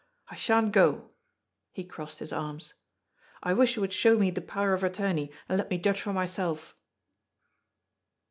[0.29, 1.11] I sha'n't go."
[1.71, 2.73] He crossed his arms."
[3.43, 6.11] I wish you would show me the Power of Attorney, and let me judge for
[6.11, 6.75] myself."